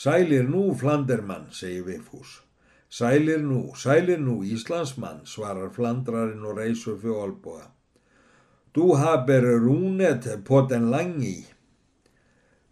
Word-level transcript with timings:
Sælir 0.00 0.46
nú, 0.48 0.72
Flandermann, 0.80 1.50
segir 1.52 1.84
Vigfús. 1.84 2.38
Sælir 2.88 3.42
nú, 3.44 3.74
sælir 3.76 4.16
nú, 4.16 4.38
Íslandsmann, 4.48 5.26
svarar 5.28 5.68
Flandrarin 5.74 6.44
og 6.48 6.56
reysur 6.56 6.94
fyrir 7.02 7.18
olboga. 7.24 7.66
Du 8.72 8.94
haber 8.96 9.44
runet 9.60 10.24
på 10.46 10.62
den 10.70 10.86
langi. 10.94 11.42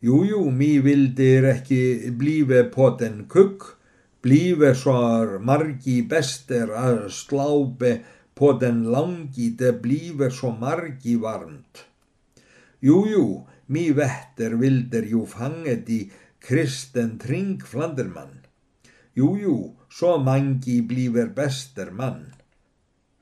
Jújú, 0.01 0.41
mý 0.61 0.79
vildir 0.87 1.51
ekki 1.51 2.15
blífe 2.17 2.63
på 2.73 2.87
den 3.03 3.27
kukk, 3.29 3.67
blífe 4.25 4.71
svar 4.73 5.35
margi 5.51 5.99
bester 6.13 6.73
að 6.73 7.11
slápe 7.13 7.91
på 8.39 8.55
den 8.63 8.87
langi, 8.95 9.51
det 9.59 9.75
blífe 9.83 10.31
svo 10.33 10.55
margi 10.57 11.19
varmt. 11.21 11.85
Jújú, 12.81 13.45
mý 13.69 13.91
vetter 13.93 14.57
vilder 14.57 15.11
jú 15.13 15.27
fanget 15.29 15.93
í 15.93 16.01
kristen 16.49 17.19
tring 17.21 17.61
flandermann. 17.61 18.33
Jújú, 19.13 19.57
svo 19.93 20.15
mangi 20.25 20.79
blífer 20.81 21.29
bester 21.37 21.91
mann. 21.93 22.23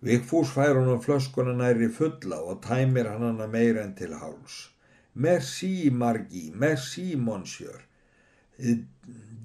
Vigfús 0.07 0.53
fær 0.55 0.77
honum 0.79 1.01
flöskuna 1.03 1.55
næri 1.59 1.89
fulla 1.97 2.39
og 2.39 2.61
tæmir 2.63 3.09
hann 3.11 3.25
hana 3.27 3.49
meira 3.51 3.83
en 3.83 3.97
til 3.99 4.15
háls. 4.21 4.69
Merci, 5.15 5.91
Margi, 5.91 6.53
merci, 6.55 7.17
monsieur. 7.17 7.81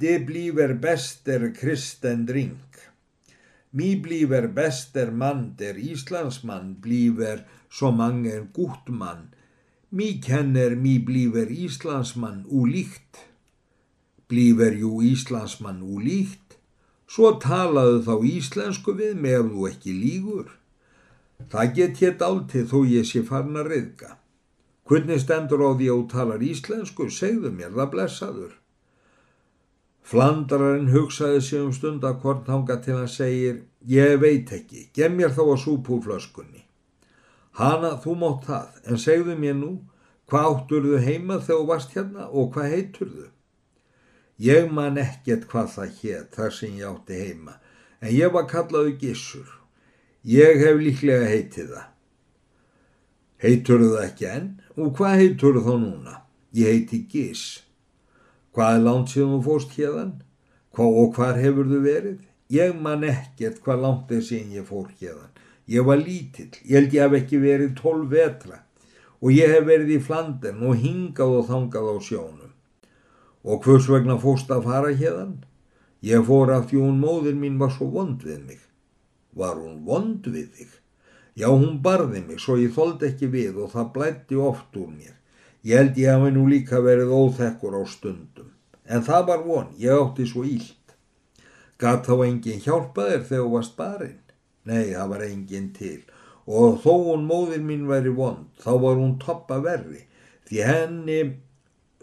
Det 0.02 0.26
bliver 0.28 0.76
bester 0.78 1.50
kristen 1.56 2.28
drink. 2.28 2.78
Mi 3.72 3.96
bliver 3.96 4.48
bester 4.48 5.12
mann, 5.12 5.56
der 5.58 5.74
Íslandsmann 5.74 6.76
bliver 6.82 7.42
så 7.72 7.92
mange 7.92 8.48
gott 8.54 8.90
mann. 8.90 9.34
Mi 9.90 10.22
kenner 10.22 10.76
mi 10.76 11.00
bliver 11.00 11.50
Íslandsmann 11.50 12.46
úlíkt. 12.46 13.31
Bliver 14.32 14.78
jú 14.80 15.02
Íslandsmann 15.04 15.84
úlíkt. 15.84 16.56
Svo 17.12 17.34
talaðu 17.44 18.00
þá 18.08 18.14
íslensku 18.32 18.96
við 18.96 19.26
ef 19.28 19.52
þú 19.52 19.68
ekki 19.68 19.94
lígur. 19.98 20.50
Það 21.52 21.74
get 21.76 22.02
ég 22.02 22.18
dáltið 22.22 22.70
þó 22.72 22.80
ég 22.88 23.08
sé 23.10 23.24
farin 23.28 23.60
að 23.60 23.72
reyðka. 23.74 24.16
Hvernig 24.88 25.20
stendur 25.24 25.64
á 25.68 25.72
því 25.76 25.90
að 25.92 26.00
þú 26.00 26.08
talar 26.14 26.46
íslensku, 26.48 27.10
segðu 27.12 27.52
mér 27.52 27.76
það 27.76 27.92
blessaður. 27.96 28.54
Flandararinn 30.12 30.90
hugsaði 30.92 31.42
sig 31.46 31.62
um 31.62 31.74
stundakort 31.76 32.48
hanga 32.52 32.80
til 32.84 32.98
hann 32.98 33.12
segir, 33.12 33.62
ég 33.88 34.18
veit 34.24 34.52
ekki, 34.52 34.88
gem 34.96 35.16
mér 35.20 35.36
þá 35.36 35.44
að 35.46 35.62
súpu 35.66 35.98
úr 35.98 36.06
flöskunni. 36.08 36.66
Hana, 37.60 37.94
þú 38.04 38.16
mátt 38.24 38.48
það, 38.48 38.82
en 38.88 39.00
segðu 39.00 39.36
mér 39.40 39.56
nú, 39.60 39.72
hvað 40.32 40.50
átturðu 40.50 41.04
heima 41.06 41.40
þegar 41.40 41.62
þú 41.62 41.70
varst 41.70 41.96
hérna 41.96 42.28
og 42.32 42.52
hvað 42.56 42.76
heiturðu? 42.76 43.28
Ég 44.42 44.72
man 44.74 44.98
ekkert 44.98 45.46
hvað 45.52 45.74
það 45.76 45.98
hétt 46.02 46.38
þar 46.38 46.54
sem 46.58 46.78
ég 46.80 46.88
átti 46.90 47.18
heima, 47.20 47.60
en 48.02 48.14
ég 48.16 48.32
var 48.34 48.48
kallaðu 48.50 48.96
gissur. 49.02 49.50
Ég 50.26 50.62
hef 50.64 50.80
líklega 50.82 51.28
heitið 51.30 51.76
það. 51.76 51.88
Heiturðu 53.42 53.90
það 53.96 54.08
ekki 54.08 54.28
enn? 54.30 54.50
Og 54.78 54.92
hvað 54.98 55.20
heiturðu 55.22 55.62
þá 55.66 55.76
núna? 55.82 56.16
Ég 56.54 56.74
heiti 56.76 57.00
Giss. 57.10 57.62
Hvað 58.54 58.76
er 58.76 58.84
langt 58.86 59.14
síðan 59.14 59.32
þú 59.32 59.40
fóst 59.48 59.78
hérðan? 59.78 60.12
Hvað 60.76 61.00
og 61.02 61.16
hvar 61.16 61.40
hefur 61.42 61.70
þú 61.72 61.80
verið? 61.86 62.20
Ég 62.52 62.76
man 62.84 63.06
ekkert 63.08 63.62
hvað 63.66 63.86
langt 63.86 64.12
er 64.12 64.22
síðan 64.28 64.54
ég 64.58 64.68
fór 64.68 64.92
hérðan. 65.00 65.32
Ég 65.72 65.88
var 65.88 66.02
lítill, 66.02 66.52
ég 66.68 66.76
held 66.78 66.96
ég 66.98 67.06
hef 67.06 67.18
ekki 67.22 67.42
verið 67.42 67.76
tólf 67.78 68.10
vetra 68.12 68.62
og 69.22 69.34
ég 69.34 69.54
hef 69.54 69.66
verið 69.68 69.94
í 69.96 70.00
Flandern 70.04 70.64
og 70.68 70.80
hingað 70.82 71.36
og 71.38 71.46
þangað 71.50 71.92
á 71.94 71.96
sjónum. 72.02 72.51
Og 73.44 73.64
hvers 73.66 73.88
vegna 73.90 74.18
fóst 74.22 74.52
að 74.54 74.68
fara 74.68 74.92
hérðan? 74.94 75.40
Ég 76.06 76.26
fór 76.26 76.52
af 76.54 76.70
því 76.70 76.82
hún 76.82 77.02
móðir 77.02 77.38
mín 77.38 77.58
var 77.62 77.74
svo 77.74 77.88
vond 77.94 78.22
við 78.26 78.40
mig. 78.46 78.62
Var 79.38 79.58
hún 79.58 79.82
vond 79.86 80.26
við 80.26 80.48
þig? 80.58 80.78
Já, 81.38 81.48
hún 81.48 81.80
barði 81.82 82.22
mig 82.26 82.42
svo 82.44 82.58
ég 82.60 82.74
þóldi 82.76 83.08
ekki 83.08 83.30
við 83.32 83.60
og 83.64 83.72
það 83.74 83.92
blætti 83.96 84.38
oft 84.38 84.78
úr 84.78 84.90
mér. 84.92 85.16
Ég 85.64 85.78
held 85.78 86.00
ég 86.02 86.10
hafi 86.12 86.32
nú 86.34 86.48
líka 86.50 86.82
verið 86.82 87.14
óþekkur 87.14 87.78
á 87.78 87.84
stundum. 87.88 88.50
En 88.86 89.06
það 89.06 89.28
var 89.30 89.44
von, 89.46 89.70
ég 89.78 89.94
átti 89.94 90.26
svo 90.28 90.44
ílt. 90.44 90.96
Gat 91.80 92.06
þá 92.06 92.26
enginn 92.26 92.62
hjálpa 92.66 93.08
þér 93.08 93.24
þegar 93.30 93.46
þú 93.46 93.54
varst 93.54 93.78
barinn? 93.78 94.18
Nei, 94.70 94.92
það 94.94 95.14
var 95.14 95.24
enginn 95.26 95.70
til. 95.78 96.00
Og 96.50 96.82
þó 96.84 96.92
hún 97.08 97.30
móðir 97.30 97.62
mín 97.64 97.88
væri 97.90 98.12
vond, 98.14 98.50
þá 98.62 98.72
var 98.84 99.00
hún 99.00 99.16
toppa 99.22 99.62
verri. 99.64 100.04
Því 100.50 100.66
henni 100.68 101.20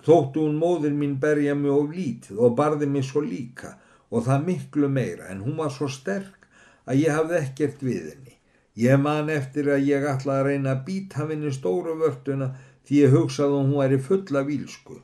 þóttu 0.07 0.47
hún 0.47 0.59
móðir 0.61 0.95
mín 0.97 1.19
berja 1.23 1.55
mig 1.59 1.73
of 1.75 1.93
lítið 1.95 2.41
og 2.45 2.57
barði 2.59 2.89
mig 2.91 3.07
svo 3.09 3.23
líka 3.25 3.75
og 4.11 4.25
það 4.29 4.47
miklu 4.49 4.89
meira 4.89 5.29
en 5.33 5.45
hún 5.45 5.59
var 5.59 5.73
svo 5.75 5.89
sterk 5.93 6.49
að 6.89 7.03
ég 7.03 7.17
hafði 7.17 7.39
ekkert 7.43 7.85
við 7.85 8.11
henni. 8.13 8.35
Ég 8.79 9.01
man 9.03 9.31
eftir 9.33 9.69
að 9.75 9.89
ég 9.91 10.07
ætla 10.07 10.39
að 10.39 10.49
reyna 10.49 10.75
að 10.77 10.85
býta 10.87 11.27
henni 11.27 11.53
stóru 11.53 11.97
vörtuna 11.99 12.53
því 12.89 13.01
ég 13.03 13.15
hugsaði 13.17 13.55
að 13.55 13.63
hún 13.65 13.79
væri 13.83 13.99
fulla 14.07 14.43
vílsku. 14.47 14.99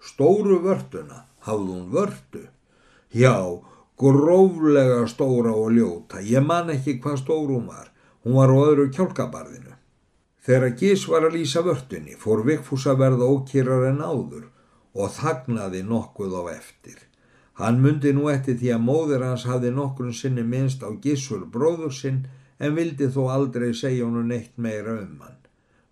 Stóru 0.00 0.58
vörtuna, 0.64 1.24
hafði 1.46 1.76
hún 1.76 1.86
vörtu? 1.94 2.42
Já, 3.14 3.36
gróflega 4.00 5.06
stóra 5.08 5.54
og 5.54 5.72
ljóta, 5.76 6.20
ég 6.24 6.44
man 6.44 6.72
ekki 6.74 6.98
hvað 7.00 7.22
stóru 7.22 7.56
hún 7.58 7.68
var, 7.70 7.88
hún 8.24 8.36
var 8.40 8.52
á 8.52 8.56
öðru 8.58 8.88
kjálkabarðinu. 8.96 9.69
Þegar 10.50 10.72
Gís 10.80 11.02
var 11.06 11.22
að 11.22 11.34
lýsa 11.36 11.60
vörtunni 11.62 12.16
fór 12.18 12.40
Vigfús 12.42 12.82
að 12.90 12.96
verða 13.04 13.26
ókýrar 13.30 13.84
en 13.86 14.00
áður 14.02 14.46
og 14.98 15.12
þagnaði 15.14 15.82
nokkuð 15.86 16.32
á 16.34 16.42
eftir. 16.50 16.96
Hann 17.60 17.76
myndi 17.84 18.10
nú 18.16 18.24
eftir 18.32 18.56
því 18.58 18.72
að 18.74 18.80
móður 18.82 19.22
hans 19.28 19.44
hafði 19.46 19.70
nokkurn 19.76 20.16
sinni 20.20 20.42
minnst 20.42 20.80
á 20.82 20.90
Gísur 21.04 21.44
bróður 21.54 21.92
sinn 21.94 22.24
en 22.58 22.74
vildi 22.74 23.06
þó 23.14 23.20
aldrei 23.30 23.68
segja 23.80 24.08
honum 24.08 24.26
neitt 24.26 24.56
meira 24.56 24.96
um 25.04 25.20
hann. 25.22 25.36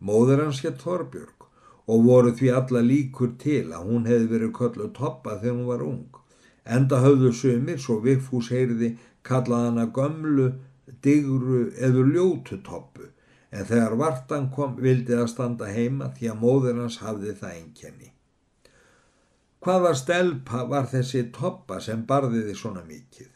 Móður 0.02 0.42
hans 0.42 0.62
hétt 0.64 0.82
Þorbjörg 0.82 1.46
og 1.86 2.08
voru 2.08 2.32
því 2.40 2.50
alla 2.60 2.82
líkur 2.88 3.36
til 3.44 3.68
að 3.68 3.92
hún 3.92 4.08
hefði 4.10 4.26
verið 4.32 4.50
köllu 4.56 4.88
toppa 4.96 5.36
þegar 5.36 5.54
hún 5.54 5.68
var 5.68 5.84
ung. 5.86 6.18
Enda 6.66 6.98
höfðu 7.04 7.30
sumir 7.44 7.78
svo 7.78 8.00
Vigfús 8.08 8.50
heyrði 8.50 8.90
kallað 9.22 9.68
hana 9.68 9.86
gömlu, 10.00 10.48
digru 11.06 11.68
eður 11.78 12.10
ljótu 12.16 12.58
toppu 12.66 13.06
en 13.50 13.64
þegar 13.64 13.96
vartan 14.00 14.50
kom 14.54 14.76
vildi 14.82 15.16
það 15.16 15.30
standa 15.32 15.68
heima 15.72 16.10
því 16.16 16.30
að 16.32 16.40
móður 16.42 16.80
hans 16.82 17.00
hafði 17.02 17.34
það 17.40 17.56
einkenni. 17.56 18.12
Hvaða 19.64 19.94
stelpa 19.98 20.64
var 20.70 20.86
þessi 20.86 21.24
toppa 21.34 21.80
sem 21.82 22.04
barðiði 22.06 22.54
svona 22.56 22.84
mikið? 22.86 23.30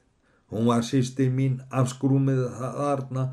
Hún 0.52 0.68
var 0.68 0.84
sýstir 0.86 1.32
mín 1.32 1.62
afskrúmið 1.70 2.44
þarna 2.58 3.24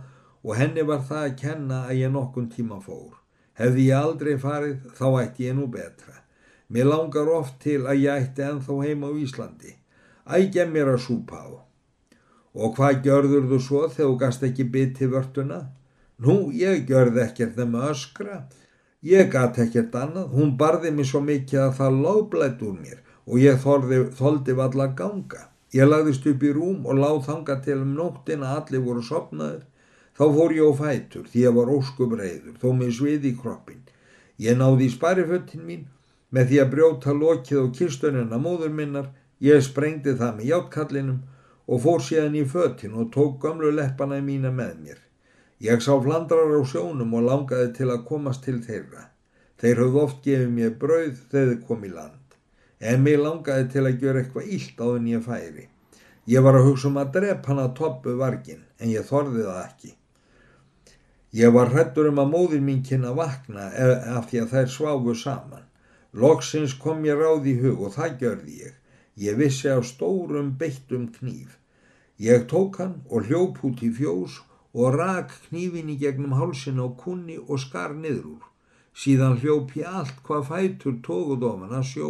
og 0.44 0.56
henni 0.56 0.86
var 0.88 1.04
það 1.08 1.26
að 1.26 1.36
kenna 1.42 1.82
að 1.90 2.00
ég 2.00 2.14
nokkun 2.16 2.48
tíma 2.54 2.80
fór. 2.82 3.18
Hefði 3.60 3.90
ég 3.90 4.08
aldrei 4.08 4.38
farið 4.40 4.88
þá 4.96 5.08
ætti 5.22 5.50
ég 5.50 5.58
nú 5.58 5.68
betra. 5.68 6.16
Mér 6.70 6.88
langar 6.88 7.30
oft 7.34 7.60
til 7.64 7.82
að 7.84 8.06
ég 8.06 8.24
ætti 8.24 8.46
enþá 8.46 8.78
heima 8.86 9.10
á 9.12 9.14
Íslandi. 9.20 9.74
Ægja 10.30 10.66
mér 10.70 10.94
að 10.94 11.04
súpa 11.04 11.42
á. 11.44 11.50
Og 12.56 12.78
hvað 12.78 13.04
gjörður 13.06 13.50
þú 13.52 13.60
svo 13.66 13.82
þegar 13.90 14.10
þú 14.10 14.18
gast 14.24 14.46
ekki 14.48 14.66
bytti 14.74 15.10
vörtuna? 15.12 15.60
Nú, 16.20 16.50
ég 16.52 16.84
gjörði 16.88 17.22
ekkert 17.24 17.56
þeim 17.56 17.78
að 17.80 17.92
öskra. 17.94 18.42
Ég 19.08 19.30
gæti 19.32 19.64
ekkert 19.64 19.94
annað. 19.96 20.34
Hún 20.36 20.58
barði 20.60 20.92
mér 20.92 21.08
svo 21.08 21.22
mikið 21.24 21.62
að 21.66 21.78
það 21.78 22.02
láblætt 22.06 22.66
úr 22.68 22.76
mér 22.76 23.00
og 23.30 23.40
ég 23.40 23.62
þorði, 23.64 24.00
þoldi 24.20 24.56
valla 24.58 24.90
ganga. 25.00 25.46
Ég 25.72 25.88
lagðist 25.88 26.28
upp 26.28 26.44
í 26.44 26.52
rúm 26.52 26.86
og 26.90 27.00
láð 27.00 27.22
þanga 27.30 27.56
til 27.64 27.78
um 27.86 27.96
nóttina 27.96 28.52
allir 28.58 28.84
voru 28.84 29.06
sopnaður. 29.06 29.64
Þá 30.18 30.24
fór 30.36 30.56
ég 30.58 30.68
á 30.68 30.72
fætur 30.82 31.28
því 31.32 31.44
ég 31.46 31.56
var 31.56 31.72
óskubreiður, 31.78 32.56
þó 32.60 32.70
með 32.76 32.94
svið 33.00 33.28
í 33.30 33.34
kroppin. 33.40 33.84
Ég 34.44 34.58
náði 34.60 34.90
í 34.90 34.94
spariföttin 34.98 35.64
mín 35.68 35.86
með 36.36 36.50
því 36.50 36.64
að 36.64 36.72
brjóta 36.74 37.16
lokið 37.16 37.62
og 37.64 37.76
kistunina 37.78 38.40
móður 38.42 38.74
minnar. 38.76 39.14
Ég 39.40 39.64
sprengdi 39.64 40.18
það 40.20 40.42
með 40.42 40.50
játkallinum 40.52 41.22
og 41.70 41.86
fór 41.86 42.04
síðan 42.04 42.36
í 42.36 42.44
föttin 42.44 42.98
og 43.00 43.14
tók 43.16 43.40
gamlu 43.46 43.72
leppana 43.72 44.20
mína 44.20 44.52
með 44.52 44.74
mér. 44.84 45.06
Ég 45.60 45.82
sá 45.84 45.92
flandrar 46.00 46.54
á 46.56 46.64
sjónum 46.64 47.18
og 47.20 47.26
langaði 47.28 47.72
til 47.76 47.90
að 47.92 48.06
komast 48.08 48.46
til 48.46 48.62
þeirra. 48.64 49.10
Þeir 49.60 49.82
höfðu 49.84 50.00
oft 50.06 50.22
gefið 50.24 50.54
mér 50.56 50.78
brauð 50.80 51.18
þegar 51.34 51.50
þið 51.50 51.66
kom 51.68 51.84
í 51.84 51.90
land. 51.92 52.38
En 52.80 53.04
mér 53.04 53.20
langaði 53.26 53.66
til 53.74 53.84
að 53.84 53.98
gera 54.04 54.22
eitthvað 54.24 54.54
illt 54.56 54.80
á 54.80 54.86
þenn 54.88 55.12
ég 55.12 55.26
færi. 55.28 55.66
Ég 56.32 56.46
var 56.48 56.56
að 56.56 56.70
hugsa 56.70 56.88
um 56.88 57.02
að 57.04 57.12
drepa 57.18 57.52
hann 57.52 57.62
að 57.66 57.76
toppu 57.82 58.16
vargin 58.22 58.64
en 58.80 58.94
ég 58.94 59.08
þorði 59.12 59.44
það 59.50 59.62
ekki. 59.66 59.94
Ég 61.44 61.54
var 61.54 61.76
hrettur 61.76 62.08
um 62.08 62.24
að 62.24 62.32
móðir 62.38 62.64
mín 62.64 62.82
kynna 62.88 63.12
vakna 63.20 63.68
af 64.16 64.32
því 64.32 64.44
að 64.46 64.52
þær 64.56 64.74
sváfu 64.78 65.20
saman. 65.26 65.66
Loksins 66.16 66.72
kom 66.74 67.04
ég 67.06 67.20
ráð 67.20 67.52
í 67.52 67.60
hug 67.60 67.84
og 67.84 67.98
það 68.00 68.16
gjörði 68.24 68.62
ég. 68.64 68.76
Ég 69.28 69.36
vissi 69.44 69.68
á 69.68 69.84
stórum 69.84 70.56
beittum 70.56 71.10
kníf. 71.20 71.60
Ég 72.16 72.48
tók 72.48 72.80
hann 72.80 73.02
og 73.12 73.28
hljóp 73.28 73.60
út 73.68 73.84
í 73.84 73.92
fjós 73.92 74.40
og 74.74 74.98
rak 75.00 75.34
knífin 75.48 75.90
í 75.90 75.98
gegnum 76.02 76.36
hálsin 76.38 76.82
á 76.82 76.88
kunni 77.04 77.38
og 77.40 77.62
skar 77.64 77.96
niður 77.96 78.28
úr. 78.36 78.44
Síðan 78.94 79.40
hljóp 79.42 79.74
ég 79.80 79.88
allt 80.02 80.20
hvað 80.26 80.50
fætur 80.50 81.00
tóguð 81.06 81.46
ofan 81.50 81.74
að 81.80 81.88
sjó 81.94 82.10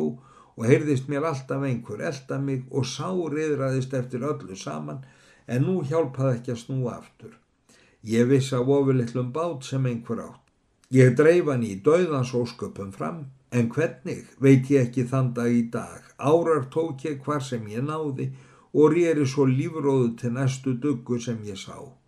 og 0.60 0.66
heyrðist 0.68 1.08
mér 1.08 1.28
alltaf 1.30 1.64
einhver 1.64 2.02
elda 2.10 2.40
mig 2.44 2.66
og 2.72 2.88
sáriðraðist 2.94 3.94
eftir 4.00 4.26
öllu 4.32 4.58
saman 4.60 5.06
en 5.48 5.66
nú 5.68 5.80
hjálpaði 5.88 6.36
ekki 6.38 6.56
að 6.56 6.62
snúa 6.64 6.96
aftur. 6.98 7.34
Ég 8.04 8.28
viss 8.28 8.54
af 8.54 8.68
ofurlittlum 8.68 9.32
bát 9.36 9.64
sem 9.64 9.86
einhver 9.86 10.24
átt. 10.26 10.44
Ég 10.92 11.16
dreif 11.16 11.48
hann 11.52 11.64
í 11.64 11.76
dauðans 11.86 12.34
ósköpum 12.36 12.92
fram 12.96 13.26
en 13.56 13.70
hvernig 13.72 14.26
veit 14.44 14.70
ég 14.74 14.88
ekki 14.88 15.06
þann 15.12 15.34
dag 15.38 15.54
í 15.54 15.64
dag. 15.72 16.04
Árar 16.18 16.68
tók 16.74 17.06
ég 17.08 17.22
hvar 17.24 17.44
sem 17.44 17.68
ég 17.72 17.86
náði 17.86 18.32
og 18.74 18.94
rýri 18.94 19.26
svo 19.28 19.48
lífróðu 19.50 20.16
til 20.20 20.36
næstu 20.36 20.76
duggu 20.82 21.20
sem 21.22 21.40
ég 21.48 21.58
sá. 21.58 21.99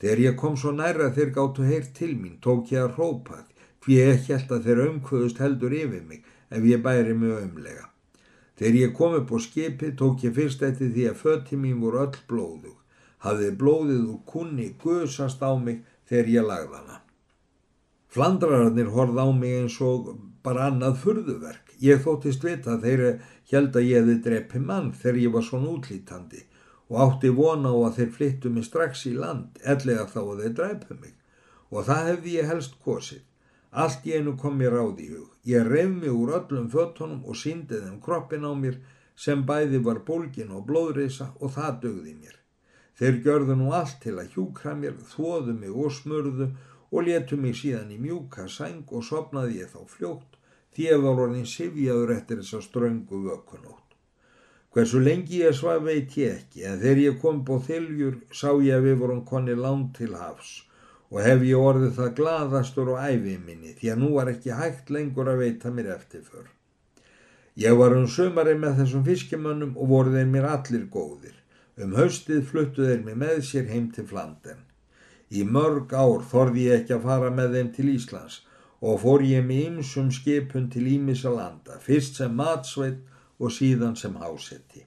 Þegar 0.00 0.20
ég 0.20 0.34
kom 0.36 0.56
svo 0.60 0.72
næra 0.76 1.08
þeir 1.16 1.30
gáttu 1.36 1.64
heyrt 1.64 1.92
til 1.96 2.12
mín 2.20 2.36
tók 2.44 2.72
ég 2.72 2.82
að 2.84 2.98
rópað 3.00 3.44
fyrir 3.86 4.10
ég 4.12 4.26
held 4.28 4.50
að 4.52 4.66
þeir 4.66 4.80
umkvöðust 4.86 5.38
heldur 5.40 5.76
yfir 5.76 6.02
mig 6.08 6.24
ef 6.50 6.64
ég 6.68 6.82
bæri 6.84 7.14
mig 7.14 7.32
umlega. 7.36 7.86
Þegar 8.58 8.76
ég 8.80 8.92
kom 8.98 9.14
upp 9.20 9.32
á 9.32 9.38
skipi 9.46 9.92
tók 10.00 10.24
ég 10.26 10.34
fyrst 10.36 10.64
eftir 10.68 10.90
því 10.92 11.06
að 11.10 11.20
fötti 11.22 11.56
mín 11.60 11.80
voru 11.80 12.02
öll 12.04 12.18
blóðug. 12.28 12.76
Hafði 13.24 13.50
blóðið 13.60 14.02
úr 14.12 14.20
kunni 14.32 14.68
gusast 14.82 15.40
á 15.40 15.52
mig 15.56 15.80
þegar 16.08 16.32
ég 16.34 16.48
lagði 16.50 16.80
hana. 16.80 16.98
Flandrararnir 18.12 18.92
horfði 18.92 19.24
á 19.24 19.28
mig 19.40 19.56
eins 19.60 19.78
og 19.80 20.12
bara 20.44 20.68
annað 20.70 21.00
furðuverk. 21.04 21.72
Ég 21.80 22.04
þóttist 22.04 22.44
vita 22.44 22.76
að 22.76 22.84
þeir 22.84 23.06
held 23.52 23.76
að 23.76 23.88
ég 23.88 24.02
hefði 24.02 24.18
drepi 24.28 24.60
mann 24.60 24.92
þegar 24.92 25.22
ég 25.24 25.34
var 25.36 25.44
svona 25.46 25.72
útlítandi 25.72 26.44
og 26.88 26.98
átti 27.04 27.30
vona 27.34 27.72
á 27.74 27.78
að 27.86 27.96
þeir 27.98 28.10
flyttu 28.16 28.52
mig 28.52 28.66
strax 28.66 29.06
í 29.10 29.14
land, 29.16 29.58
ellega 29.72 30.06
þá 30.12 30.20
að 30.22 30.42
þeir 30.42 30.54
drepu 30.60 30.98
mig. 31.00 31.14
Og 31.70 31.88
það 31.88 32.10
hefði 32.10 32.36
ég 32.36 32.50
helst 32.50 32.76
kosið. 32.84 33.24
Allt 33.82 34.06
í 34.08 34.14
einu 34.16 34.36
kom 34.40 34.54
mér 34.60 34.76
ráð 34.76 35.02
í 35.04 35.08
hug. 35.12 35.32
Ég 35.44 35.66
reyf 35.66 35.90
mig 35.90 36.12
úr 36.12 36.32
öllum 36.38 36.70
föttunum 36.72 37.24
og 37.26 37.36
síndi 37.36 37.80
þeim 37.82 37.98
kroppin 38.04 38.46
á 38.46 38.52
mér 38.54 38.78
sem 39.16 39.42
bæði 39.48 39.82
var 39.84 40.00
bólgin 40.06 40.54
og 40.54 40.64
blóðreisa 40.68 41.32
og 41.40 41.52
það 41.56 41.82
dögði 41.82 42.14
mér. 42.20 42.38
Þeir 42.96 43.20
gjörðu 43.24 43.56
nú 43.58 43.72
allt 43.76 43.98
til 44.00 44.14
að 44.16 44.32
hjúkra 44.32 44.72
mér, 44.78 44.94
þóðu 45.12 45.56
mig 45.58 45.74
og 45.74 45.92
smörðu 45.92 46.48
og 46.92 47.08
letu 47.08 47.36
mig 47.36 47.58
síðan 47.58 47.92
í 47.92 47.98
mjúka 48.00 48.46
sæng 48.48 48.86
og 48.94 49.04
sopnaði 49.04 49.60
ég 49.60 49.72
þá 49.74 49.82
fljótt 49.90 50.38
því 50.76 50.88
ég 50.90 51.02
var 51.02 51.20
orðin 51.24 51.48
sifjaður 51.48 52.14
eftir 52.16 52.40
þessa 52.42 52.62
ströngu 52.64 53.20
vökunótt. 53.24 53.85
Hversu 54.76 54.98
lengi 55.00 55.38
ég 55.40 55.54
svað 55.56 55.86
veit 55.86 56.14
ég 56.20 56.34
ekki 56.36 56.66
en 56.68 56.80
þegar 56.82 56.98
ég 57.00 57.14
kom 57.20 57.38
búið 57.48 57.62
þiljur 57.70 58.16
sá 58.28 58.50
ég 58.60 58.74
að 58.76 58.82
við 58.90 58.98
vorum 59.02 59.22
konni 59.30 59.54
lán 59.56 59.86
til 59.96 60.10
hafs 60.20 60.50
og 61.08 61.22
hef 61.24 61.46
ég 61.48 61.62
orðið 61.70 61.94
það 61.96 62.10
glaðastur 62.18 62.90
og 62.92 63.00
æfið 63.00 63.38
minni 63.46 63.72
því 63.78 63.90
að 63.94 64.02
nú 64.02 64.10
var 64.18 64.30
ekki 64.34 64.58
hægt 64.58 64.92
lengur 64.92 65.30
að 65.32 65.40
veita 65.46 65.72
mér 65.72 65.88
eftir 65.94 66.26
fyrr. 66.26 66.52
Ég 67.56 67.78
var 67.80 67.96
um 67.96 68.04
sömari 68.18 68.52
með 68.60 68.82
þessum 68.82 69.08
fiskimönnum 69.08 69.72
og 69.80 69.90
voru 69.94 70.12
þeir 70.12 70.30
mér 70.34 70.50
allir 70.50 70.84
góðir. 70.92 71.40
Um 71.80 71.96
haustið 71.96 72.44
fluttu 72.52 72.84
þeir 72.84 73.00
mér 73.08 73.20
með 73.24 73.42
sér 73.48 73.72
heim 73.72 73.88
til 73.96 74.04
Flandern. 74.12 74.60
Í 75.32 75.48
mörg 75.56 75.96
ár 75.96 76.28
þorði 76.28 76.68
ég 76.68 76.82
ekki 76.82 76.98
að 77.00 77.08
fara 77.08 77.32
með 77.32 77.56
þeim 77.56 77.74
til 77.80 77.90
Íslands 77.96 78.42
og 78.84 79.00
fór 79.00 79.24
ég 79.24 79.48
með 79.48 79.64
ymsum 79.70 80.12
skipun 80.12 80.68
til 80.68 80.84
Ímisalanda, 80.98 81.80
fyrst 81.80 82.20
sem 82.20 82.36
matsveit 82.36 83.00
og 83.38 83.52
síðan 83.52 83.96
sem 84.00 84.14
hásetti. 84.20 84.84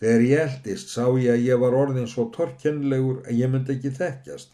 Þegar 0.00 0.26
ég 0.28 0.42
eldist 0.44 0.92
sá 0.92 1.04
ég 1.16 1.32
að 1.32 1.46
ég 1.46 1.60
var 1.62 1.76
orðin 1.76 2.10
svo 2.10 2.28
torkenlegur 2.34 3.22
að 3.24 3.38
ég 3.40 3.52
myndi 3.52 3.76
ekki 3.76 3.94
þekkjast 3.96 4.52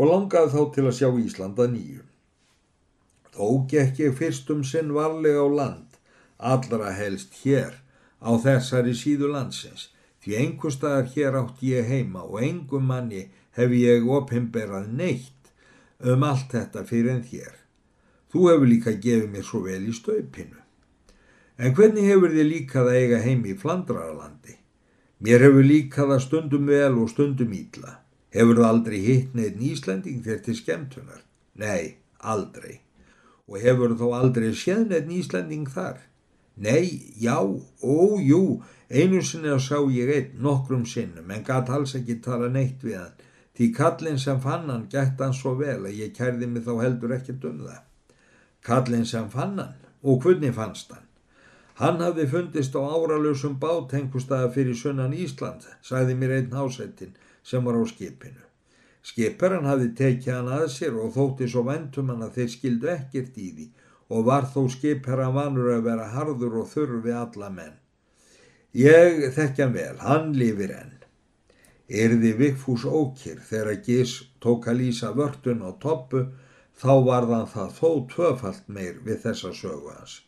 og 0.00 0.08
langaði 0.08 0.52
þá 0.54 0.60
til 0.74 0.84
að 0.86 0.96
sjá 0.96 1.08
Íslanda 1.20 1.66
nýju. 1.68 2.04
Þó 3.34 3.46
gekk 3.70 3.98
ég 4.00 4.14
fyrst 4.16 4.48
um 4.54 4.62
sinn 4.64 4.94
varlega 4.96 5.42
á 5.44 5.48
land, 5.60 5.98
allra 6.38 6.92
helst 6.96 7.42
hér 7.42 7.74
á 8.20 8.30
þessari 8.40 8.94
síðu 8.96 9.28
landsins, 9.34 9.90
því 10.24 10.38
einhver 10.40 10.74
staðar 10.74 11.10
hér 11.14 11.36
átt 11.42 11.60
ég 11.64 11.90
heima 11.90 12.24
og 12.24 12.40
engum 12.44 12.88
manni 12.88 13.26
hef 13.58 13.74
ég 13.76 14.08
opimberað 14.08 14.88
neitt 15.02 15.52
um 16.00 16.24
allt 16.24 16.54
þetta 16.54 16.86
fyrir 16.88 17.16
en 17.16 17.24
þér. 17.26 17.54
Þú 18.30 18.48
hefur 18.48 18.72
líka 18.72 18.94
gefið 18.94 19.30
mér 19.34 19.46
svo 19.46 19.64
vel 19.66 19.82
í 19.90 19.94
staupinu. 19.96 20.59
En 21.60 21.74
hvernig 21.76 22.06
hefur 22.08 22.32
þið 22.32 22.46
líkað 22.48 22.86
að 22.88 22.98
eiga 23.02 23.16
heimi 23.20 23.50
í 23.52 23.56
Flandrarlandi? 23.60 24.54
Mér 25.20 25.42
hefur 25.44 25.66
líkað 25.66 26.12
að 26.14 26.22
stundum 26.24 26.70
vel 26.70 26.94
og 27.02 27.10
stundum 27.12 27.50
ítla. 27.52 27.98
Hefur 28.32 28.56
það 28.62 28.68
aldrei 28.68 29.00
hitt 29.04 29.34
neitt 29.36 29.58
Íslanding 29.60 30.22
þér 30.24 30.38
til 30.46 30.54
skemmtunar? 30.56 31.18
Nei, 31.60 31.98
aldrei. 32.24 32.78
Og 33.44 33.60
hefur 33.60 33.92
þó 34.00 34.06
aldrei 34.16 34.54
séð 34.56 34.86
neitt 34.88 35.10
Íslanding 35.18 35.66
þar? 35.74 35.98
Nei, 36.64 37.12
já, 37.20 37.36
ójú, 37.84 38.40
einu 38.88 39.20
sinni 39.20 39.52
að 39.52 39.60
sá 39.66 39.76
ég 39.92 40.14
einn 40.16 40.40
nokkrum 40.40 40.88
sinnum 40.88 41.28
en 41.28 41.44
gæti 41.44 41.76
alls 41.76 41.92
ekki 42.00 42.22
tala 42.24 42.48
neitt 42.48 42.80
við 42.86 43.02
hann. 43.02 43.20
Því 43.52 43.70
kallin 43.76 44.18
sem 44.24 44.40
fann 44.40 44.72
hann 44.72 44.88
gætt 44.88 45.20
hann 45.20 45.36
svo 45.36 45.52
vel 45.60 45.82
að 45.84 46.00
ég 46.06 46.16
kærði 46.16 46.48
mig 46.48 46.64
þá 46.64 46.72
heldur 46.86 47.14
ekkert 47.20 47.44
um 47.52 47.60
það. 47.66 47.84
Kallin 48.64 49.04
sem 49.04 49.28
fann 49.28 49.60
hann 49.60 49.78
og 50.00 50.24
hvernig 50.24 50.56
fannst 50.56 50.96
hann? 50.96 51.09
Hann 51.80 52.02
hafði 52.04 52.26
fundist 52.28 52.74
á 52.76 52.80
áralösum 52.84 53.54
bátengustæða 53.60 54.50
fyrir 54.52 54.76
sunnan 54.76 55.14
Ísland, 55.16 55.64
sagði 55.80 56.16
mér 56.20 56.34
einn 56.36 56.52
hásettin 56.52 57.14
sem 57.42 57.64
var 57.64 57.78
á 57.80 57.84
skipinu. 57.88 58.42
Skiparan 59.00 59.64
hafði 59.64 59.88
tekið 60.00 60.34
hann 60.34 60.50
að 60.58 60.66
sér 60.74 60.98
og 61.00 61.14
þótti 61.14 61.48
svo 61.48 61.64
vendum 61.70 62.12
hann 62.12 62.26
að 62.26 62.36
þeir 62.36 62.52
skildu 62.54 62.92
ekkert 62.94 63.40
í 63.40 63.48
því 63.56 63.66
og 64.12 64.28
var 64.28 64.50
þó 64.52 64.60
skipara 64.76 65.30
vanur 65.32 65.72
að 65.78 65.86
vera 65.88 66.12
harður 66.18 66.60
og 66.62 66.70
þurr 66.74 66.96
við 67.08 67.18
alla 67.22 67.50
menn. 67.56 67.76
Ég 68.76 69.24
þekkja 69.34 69.72
vel, 69.72 69.96
hann 70.04 70.32
lifir 70.36 70.76
enn. 70.76 70.96
Erði 71.88 72.36
Vigfús 72.38 72.84
ókýr 72.84 73.40
þegar 73.48 73.80
Gís 73.86 74.18
tók 74.38 74.68
að 74.68 74.82
lýsa 74.84 75.16
vörtun 75.16 75.64
á 75.64 75.72
toppu 75.82 76.26
þá 76.76 76.92
varðan 77.08 77.48
það 77.54 77.78
þó 77.78 77.88
tvöfalt 78.12 78.68
meir 78.68 79.00
við 79.06 79.24
þessa 79.24 79.56
sögu 79.56 79.96
hans. 79.96 80.20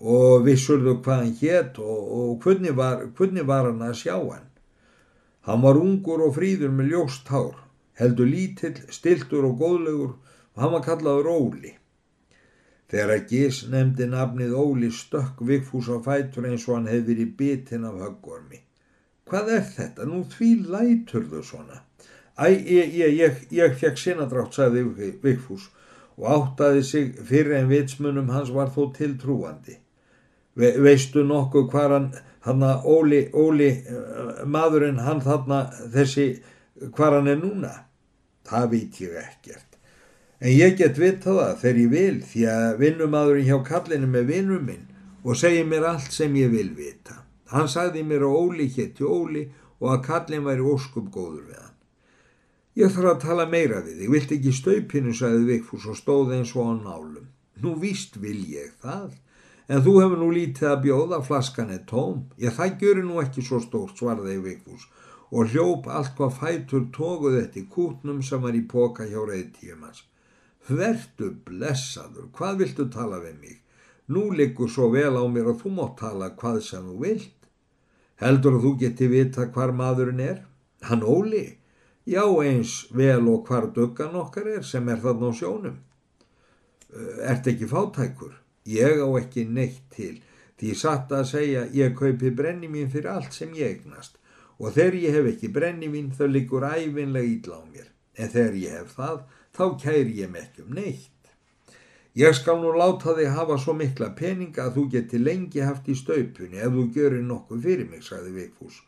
Og 0.00 0.46
vissurðu 0.46 0.96
hvað 1.04 1.18
hann 1.20 1.34
hétt 1.40 1.78
og, 1.78 2.12
og 2.18 2.44
hvernig, 2.44 2.72
var, 2.76 3.02
hvernig 3.16 3.44
var 3.46 3.66
hann 3.68 3.82
að 3.84 3.98
sjá 4.00 4.14
hann? 4.16 4.46
Hann 5.44 5.60
var 5.60 5.76
ungur 5.80 6.22
og 6.24 6.34
fríður 6.36 6.72
með 6.72 6.94
ljóst 6.94 7.28
hár, 7.32 7.58
heldur 8.00 8.28
lítill, 8.28 8.78
stiltur 8.92 9.44
og 9.48 9.60
góðlegur 9.60 10.14
og 10.14 10.62
hann 10.62 10.72
var 10.72 10.84
kallaður 10.86 11.28
Óli. 11.32 11.74
Þegar 12.90 13.12
að 13.14 13.26
Gís 13.30 13.60
nefndi 13.70 14.08
nafnið 14.10 14.56
Óli 14.56 14.88
stökk 14.90 15.44
Vigfús 15.46 15.90
á 15.92 16.00
fætur 16.04 16.48
eins 16.48 16.64
og 16.68 16.78
hann 16.78 16.88
hefði 16.90 17.12
verið 17.12 17.34
bitinn 17.38 17.86
af 17.86 18.00
höggormi. 18.02 18.62
Hvað 19.30 19.52
er 19.56 19.68
þetta? 19.76 20.08
Nú 20.10 20.24
því 20.32 20.50
lætur 20.72 21.28
þau 21.30 21.44
svona. 21.46 21.84
Æ, 22.40 22.48
ég, 22.50 22.96
ég, 22.96 23.14
ég, 23.20 23.44
ég 23.52 23.76
fekk 23.78 24.00
sinadrátt, 24.00 24.56
sagði 24.56 25.12
Vigfús 25.22 25.68
og 26.16 26.26
áttaði 26.34 26.82
sig 26.84 27.12
fyrir 27.28 27.60
en 27.60 27.70
vitsmunum 27.70 28.32
hans 28.34 28.50
var 28.52 28.72
þó 28.74 28.90
tiltrúandi. 28.96 29.78
Ve, 30.60 30.74
veistu 30.82 31.24
nokkuð 31.26 31.70
hvað 31.72 31.94
hann 31.96 32.10
hann 32.46 32.64
að 32.64 32.86
Óli, 32.88 33.20
Óli 33.36 33.68
eh, 33.68 34.44
maðurinn 34.48 35.02
hann 35.04 35.20
þarna 35.24 35.64
þessi 35.92 36.28
hvað 36.96 37.18
hann 37.18 37.32
er 37.34 37.40
núna? 37.40 37.72
Það 38.48 38.70
veit 38.74 39.00
ég 39.04 39.16
ekkert. 39.20 39.66
En 40.40 40.54
ég 40.56 40.76
get 40.78 40.98
vita 40.98 41.34
það 41.36 41.58
þegar 41.60 41.80
ég 41.82 41.90
vil 41.92 42.20
því 42.30 42.44
að 42.48 42.78
vinnumadurinn 42.80 43.48
hjá 43.50 43.58
kallinu 43.66 44.08
með 44.08 44.30
vinnum 44.32 44.62
minn 44.64 44.86
og 45.20 45.36
segir 45.36 45.66
mér 45.68 45.84
allt 45.90 46.14
sem 46.16 46.36
ég 46.40 46.48
vil 46.54 46.70
vita. 46.76 47.18
Hann 47.52 47.68
sagði 47.68 48.06
mér 48.06 48.24
að 48.24 48.38
Óli 48.38 48.68
hétti 48.72 49.04
Óli 49.04 49.44
og 49.80 49.90
að 49.92 50.06
kallin 50.06 50.46
væri 50.46 50.64
óskum 50.64 51.10
góður 51.12 51.44
við 51.50 51.58
hann. 51.60 51.76
Ég 52.80 52.92
þarf 52.94 53.10
að 53.12 53.22
tala 53.26 53.46
meira 53.50 53.82
við 53.84 54.00
þig. 54.00 54.10
Vilt 54.14 54.32
ekki 54.36 54.54
staupinu 54.56 55.12
sagði 55.16 55.48
Vikfús 55.50 55.88
og 55.90 55.98
stóð 55.98 56.32
eins 56.38 56.54
og 56.56 56.70
á 56.70 56.74
nálum. 56.78 57.26
Nú 57.60 57.74
víst 57.76 58.16
vil 58.22 58.38
ég 58.48 58.72
það 58.80 59.10
En 59.70 59.84
þú 59.86 59.92
hefur 60.02 60.18
nú 60.18 60.28
lítið 60.34 60.66
að 60.66 60.80
bjóða, 60.86 61.20
flaskan 61.22 61.70
er 61.70 61.84
tóm. 61.86 62.24
Ég 62.42 62.56
það 62.56 62.80
gjöru 62.80 63.04
nú 63.06 63.20
ekki 63.22 63.44
svo 63.46 63.60
stórt, 63.62 63.94
svarði 63.98 64.40
Vigfús 64.42 64.88
og 65.30 65.52
hljóp 65.52 65.86
allt 65.86 66.16
hvað 66.18 66.38
fætur 66.40 66.86
tóguð 66.94 67.36
þetta 67.38 67.60
í 67.60 67.66
kútnum 67.70 68.22
sem 68.26 68.40
var 68.42 68.56
í 68.58 68.64
póka 68.66 69.06
hjá 69.06 69.20
reyðtíum 69.22 69.84
hans. 69.86 70.02
Hvertu 70.66 71.30
blessaður, 71.46 72.26
hvað 72.34 72.64
viltu 72.64 72.88
tala 72.90 73.20
við 73.22 73.36
mig? 73.38 73.60
Nú 74.10 74.24
liggur 74.34 74.70
svo 74.70 74.88
vel 74.90 75.14
á 75.14 75.22
mér 75.30 75.52
að 75.52 75.62
þú 75.62 75.74
mótt 75.76 76.00
tala 76.02 76.32
hvað 76.40 76.58
sem 76.66 76.90
þú 76.90 76.96
vilt. 77.04 77.38
Heldur 78.18 78.58
að 78.58 78.66
þú 78.66 78.74
geti 78.82 79.10
vita 79.12 79.46
hvar 79.54 79.70
maðurinn 79.70 80.24
er? 80.26 80.42
Hann 80.82 81.06
Óli? 81.06 81.46
Já 82.10 82.24
eins 82.42 82.88
vel 82.90 83.22
og 83.30 83.46
hvar 83.46 83.70
duggan 83.70 84.18
okkar 84.18 84.50
er 84.56 84.66
sem 84.66 84.88
er 84.90 84.98
þarna 84.98 85.30
á 85.30 85.32
sjónum. 85.38 85.78
Ert 87.22 87.46
ekki 87.46 87.70
fátækur? 87.70 88.39
Ég 88.66 89.00
á 89.00 89.08
ekki 89.20 89.46
neitt 89.48 89.86
til 89.94 90.16
því 90.60 90.74
satt 90.76 91.12
að 91.16 91.28
segja 91.30 91.62
ég 91.72 91.94
kaupi 91.96 92.30
brennimín 92.36 92.90
fyrir 92.92 93.12
allt 93.14 93.32
sem 93.32 93.54
ég 93.56 93.78
egnast 93.78 94.18
og 94.58 94.74
þegar 94.74 94.98
ég 95.00 95.16
hef 95.16 95.30
ekki 95.30 95.48
brennimín 95.54 96.10
þá 96.16 96.26
liggur 96.28 96.66
æfinlega 96.68 97.32
ídla 97.34 97.56
á 97.56 97.64
mér 97.64 97.88
en 98.20 98.28
þegar 98.34 98.58
ég 98.60 98.76
hef 98.76 98.92
það 98.98 99.22
þá 99.56 99.64
kæri 99.84 100.18
ég 100.20 100.30
mig 100.30 100.44
ekki 100.44 100.66
um 100.66 100.74
neitt. 100.76 101.16
Ég 102.20 102.34
skal 102.34 102.58
nú 102.60 102.74
láta 102.74 103.14
þig 103.16 103.32
hafa 103.32 103.56
svo 103.62 103.72
mikla 103.78 104.10
peninga 104.18 104.66
að 104.66 104.76
þú 104.76 104.84
geti 104.94 105.18
lengi 105.22 105.64
haft 105.64 105.88
í 105.88 105.96
staupunni 105.96 106.58
ef 106.58 106.74
þú 106.74 106.86
görir 106.96 107.22
nokkuð 107.24 107.62
fyrir 107.64 107.88
mig, 107.88 108.02
sagði 108.04 108.34
Vigfús 108.36 108.80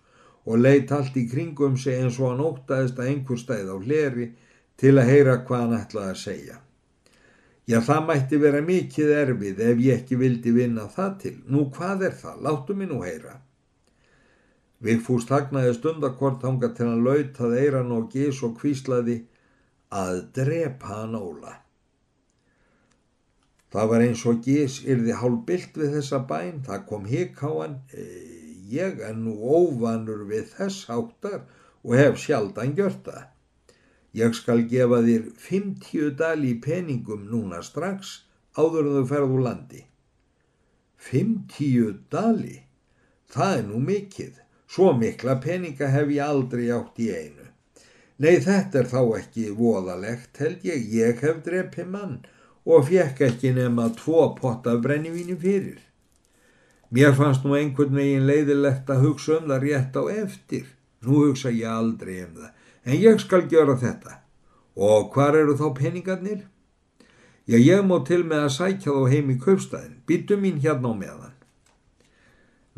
og 0.45 0.59
leitt 0.59 0.91
allt 0.93 1.17
í 1.17 1.29
kringum 1.31 1.77
sig 1.79 2.01
eins 2.03 2.19
og 2.19 2.33
hann 2.33 2.43
ótaðist 2.43 2.99
að 2.99 3.13
einhver 3.13 3.39
stæð 3.39 3.71
á 3.71 3.77
hleri 3.79 4.29
til 4.77 4.97
að 4.99 5.11
heyra 5.13 5.37
hvað 5.47 5.65
hann 5.65 5.77
ætlaði 5.79 6.11
að 6.11 6.23
segja. 6.25 6.57
Já, 7.71 7.79
það 7.87 8.07
mætti 8.09 8.39
vera 8.43 8.61
mikið 8.67 9.11
erfið 9.21 9.61
ef 9.69 9.81
ég 9.85 10.01
ekki 10.01 10.19
vildi 10.19 10.53
vinna 10.57 10.89
það 10.91 11.13
til. 11.23 11.35
Nú, 11.47 11.69
hvað 11.77 12.09
er 12.09 12.17
það? 12.19 12.41
Láttu 12.47 12.75
mig 12.75 12.91
nú 12.91 12.99
heyra. 13.05 13.37
Vigfús 14.83 15.29
þagnaði 15.29 15.77
stundakort 15.77 16.43
hanga 16.43 16.73
til 16.75 16.89
hann 16.89 17.05
lautað 17.07 17.55
eiran 17.61 17.95
og 17.95 18.09
gís 18.11 18.41
og 18.43 18.57
kvíslaði 18.59 19.21
að 19.95 20.25
drepa 20.35 20.97
hann 20.97 21.15
óla. 21.15 21.55
Það 23.73 23.91
var 23.93 24.05
eins 24.05 24.23
og 24.29 24.43
gís 24.45 24.81
yrði 24.83 25.15
hálfbilt 25.17 25.79
við 25.79 25.95
þessa 25.97 26.19
bæn, 26.29 26.65
það 26.67 26.87
kom 26.91 27.07
hík 27.09 27.39
á 27.47 27.51
hann, 27.51 27.79
e, 27.95 28.03
ég 28.75 28.99
er 29.07 29.15
nú 29.17 29.37
óvanur 29.39 30.27
við 30.29 30.51
þess 30.57 30.91
áttar 30.93 31.45
og 31.87 31.95
hef 31.97 32.19
sjaldan 32.21 32.75
gjört 32.77 33.07
það. 33.07 33.32
Ég 34.13 34.35
skal 34.37 34.67
gefa 34.69 35.01
þér 35.07 35.29
50 35.41 36.11
dali 36.19 36.53
í 36.53 36.61
peningum 36.61 37.25
núna 37.31 37.63
strax 37.65 38.19
áður 38.59 38.89
en 38.89 38.99
þau 38.99 39.09
ferðu 39.13 39.39
landi. 39.47 39.85
50 41.09 41.95
dali? 42.13 42.59
Það 43.33 43.55
er 43.59 43.65
nú 43.71 43.81
mikið. 43.87 44.35
Svo 44.73 44.93
mikla 44.97 45.39
peninga 45.41 45.89
hef 45.93 46.13
ég 46.13 46.25
aldrei 46.25 46.69
átt 46.73 47.01
í 47.01 47.09
einu. 47.13 47.49
Nei, 48.23 48.37
þetta 48.45 48.83
er 48.83 48.89
þá 48.93 49.01
ekki 49.19 49.49
voðalegt, 49.57 50.37
held 50.41 50.65
ég. 50.69 50.85
Ég 50.93 51.25
hef 51.25 51.41
drepið 51.45 51.89
mann 51.93 52.21
og 52.69 52.87
fekk 52.89 53.25
ekki 53.27 53.51
nema 53.57 53.89
tvo 53.99 54.29
potta 54.39 54.77
brennivíni 54.79 55.35
fyrir. 55.41 55.81
Mér 56.93 57.17
fannst 57.17 57.45
nú 57.45 57.57
einhvern 57.57 57.97
veginn 57.97 58.29
leiðilegt 58.29 58.91
að 58.93 59.07
hugsa 59.07 59.39
um 59.41 59.49
það 59.51 59.65
rétt 59.65 59.97
á 59.97 60.03
eftir. 60.13 60.67
Nú 61.03 61.25
hugsa 61.25 61.51
ég 61.51 61.73
aldrei 61.73 62.21
um 62.27 62.37
það, 62.37 62.51
en 62.85 62.97
ég 62.99 63.21
skal 63.21 63.47
gera 63.51 63.77
þetta. 63.79 64.19
Og 64.77 65.13
hvar 65.13 65.37
eru 65.37 65.55
þá 65.59 65.69
peningarnir? 65.77 66.47
Já, 67.47 67.59
ég 67.59 67.85
má 67.85 67.99
til 68.07 68.23
með 68.25 68.47
að 68.47 68.55
sækja 68.57 68.95
þá 68.95 69.13
heim 69.13 69.31
í 69.35 69.39
kaupstæðin. 69.43 70.01
Býtu 70.07 70.39
mín 70.39 70.63
hérna 70.63 70.93
á 70.93 70.95
meðan. 70.97 71.37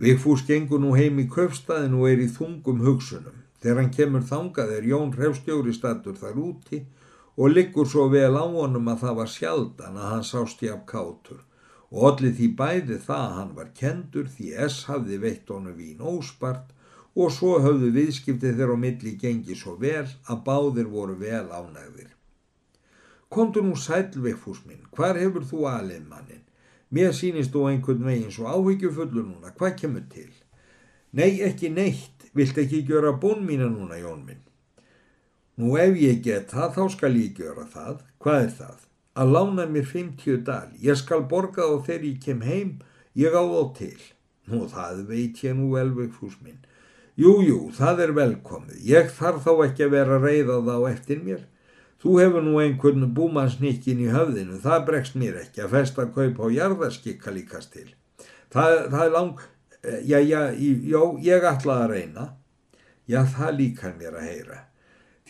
Vigfús 0.00 0.42
gengur 0.48 0.80
nú 0.82 0.94
heim 0.96 1.20
í 1.22 1.28
kaupstæðin 1.30 1.94
og 2.00 2.08
er 2.10 2.24
í 2.24 2.28
þungum 2.32 2.82
hugsunum. 2.82 3.44
Þegar 3.62 3.80
hann 3.80 3.94
kemur 3.94 4.24
þangað 4.28 4.72
er 4.76 4.88
Jón 4.90 5.12
Hrefstjóri 5.14 5.72
statur 5.72 6.16
þar 6.18 6.40
úti 6.40 6.82
og 7.36 7.50
liggur 7.50 7.88
svo 7.88 8.08
vel 8.12 8.34
á 8.36 8.44
honum 8.44 8.90
að 8.92 9.04
það 9.04 9.18
var 9.20 9.30
sjaldan 9.30 9.98
að 9.98 10.10
hann 10.12 10.26
sást 10.28 10.62
í 10.62 10.70
af 10.70 10.84
kátur 10.90 11.40
og 11.94 12.06
allir 12.10 12.34
því 12.36 12.48
bæði 12.58 12.98
það 13.06 13.22
að 13.24 13.34
hann 13.38 13.52
var 13.56 13.70
kendur 13.78 14.28
því 14.30 14.50
S 14.66 14.76
hafði 14.90 15.18
veitt 15.22 15.50
honum 15.50 15.76
vín 15.78 16.02
óspart 16.02 16.72
og 17.14 17.32
svo 17.32 17.58
höfðu 17.62 17.90
viðskiptið 17.94 18.58
þeirra 18.58 18.76
á 18.78 18.82
milli 18.84 19.14
gengi 19.20 19.56
svo 19.58 19.76
vel 19.80 20.06
að 20.26 20.42
báðir 20.46 20.88
voru 20.90 21.18
vel 21.18 21.46
ánægðir. 21.50 22.10
Kondur 23.30 23.66
nú 23.66 23.74
sælveikfús 23.78 24.64
minn, 24.66 24.82
hvar 24.94 25.18
hefur 25.18 25.46
þú 25.46 25.66
alið 25.70 26.08
mannin? 26.10 26.42
Mér 26.94 27.14
sínist 27.14 27.54
þú 27.54 27.68
einhvern 27.70 28.06
veginn 28.06 28.34
svo 28.34 28.46
áhyggjufullur 28.50 29.26
núna, 29.26 29.54
hvað 29.58 29.78
kemur 29.80 30.04
til? 30.10 30.30
Nei, 31.14 31.40
ekki 31.46 31.70
neitt, 31.70 32.26
vilt 32.34 32.58
ekki 32.58 32.82
gjöra 32.86 33.14
bón 33.22 33.46
mína 33.46 33.70
núna, 33.70 33.98
Jón 33.98 34.26
minn? 34.26 34.42
Nú 35.54 35.76
ef 35.78 35.94
ég 35.98 36.22
get 36.22 36.50
það, 36.50 36.70
þá 36.74 36.84
skal 36.90 37.16
ég 37.18 37.36
gera 37.38 37.64
það. 37.70 38.02
Hvað 38.22 38.40
er 38.42 38.52
það? 38.58 38.78
Að 39.14 39.34
lána 39.36 39.66
mér 39.70 39.84
50 39.86 40.40
dal. 40.48 40.70
Ég 40.82 40.98
skal 40.98 41.22
borga 41.30 41.68
þá 41.70 41.86
þegar 41.86 42.06
ég 42.08 42.16
kem 42.24 42.40
heim, 42.42 42.72
ég 43.14 43.36
á 43.38 43.42
þá 43.42 43.60
til. 43.78 44.00
Nú 44.50 44.64
það 44.72 45.04
veit 45.12 45.42
ég 45.46 45.54
nú 45.54 45.68
velvegfús 45.76 46.40
minn. 46.42 46.58
Jú, 47.14 47.36
jú, 47.46 47.58
það 47.70 48.00
er 48.08 48.12
velkomið. 48.16 48.78
Ég 48.90 49.10
þarf 49.14 49.44
þá 49.44 49.50
ekki 49.68 49.84
að 49.84 49.92
vera 49.92 50.16
reyðað 50.18 50.70
á 50.74 50.78
eftir 50.88 51.20
mér. 51.22 51.44
Þú 52.02 52.14
hefur 52.18 52.42
nú 52.42 52.54
einhvern 52.58 53.06
búmannsnikkin 53.14 54.00
í 54.02 54.08
höfðinu, 54.10 54.58
það 54.64 54.86
bregst 54.88 55.14
mér 55.20 55.36
ekki 55.44 55.62
að 55.62 55.76
festa 55.76 56.08
kaup 56.10 56.40
á 56.42 56.46
jarðarskikka 56.50 57.34
líkast 57.36 57.70
til. 57.76 57.86
Það, 58.50 58.74
það 58.90 59.04
er 59.04 59.12
lang, 59.14 59.44
eh, 59.84 60.00
já, 60.02 60.18
já, 60.26 60.40
já, 60.58 61.02
ég 61.28 61.46
ætla 61.52 61.76
að 61.84 61.94
reyna. 61.94 62.26
Já, 63.06 63.20
það 63.36 63.54
líkar 63.60 63.94
mér 64.00 64.18
að 64.18 64.26
heyra. 64.32 64.58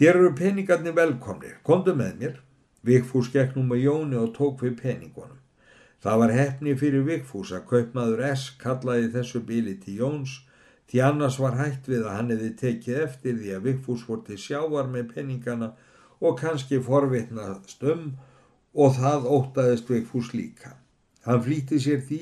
Þér 0.00 0.14
eru 0.14 0.33
peningarnir 0.41 0.97
velkomnir, 0.97 1.61
komdu 1.62 1.93
með 1.93 2.17
mér. 2.23 2.41
Vigfús 2.85 3.29
nú 3.57 3.62
með 3.69 3.85
Jóni 3.85 4.17
og 4.17 4.33
tók 4.33 4.64
við 4.64 4.81
peningunum. 4.81 5.38
Það 6.00 6.19
var 6.19 6.33
hefni 6.33 6.75
fyrir 6.76 7.05
Vigfús 7.05 7.53
að 7.53 7.69
kaupmaður 7.69 8.25
S 8.33 8.50
kallaði 8.57 9.12
þessu 9.12 9.45
bíli 9.45 9.76
til 9.76 10.00
Jóns 10.00 10.41
því 10.91 11.03
annars 11.09 11.41
var 11.41 11.59
hægt 11.59 11.88
við 11.91 12.05
að 12.05 12.17
hann 12.17 12.33
hefði 12.35 12.53
tekið 12.61 13.03
eftir 13.07 13.37
því 13.41 13.53
að 13.57 13.67
Vigfús 13.69 14.07
voru 14.09 14.25
til 14.29 14.41
sjávar 14.41 14.91
með 14.93 15.11
peningana 15.14 15.71
og 16.21 16.38
kannski 16.41 16.81
forvitnast 16.85 17.85
um 17.95 18.09
og 18.75 18.97
það 18.99 19.29
ótaðist 19.37 19.91
Vigfús 19.91 20.33
líka. 20.35 20.75
Hann 21.25 21.43
flýtti 21.45 21.81
sér 21.81 22.03
því 22.05 22.21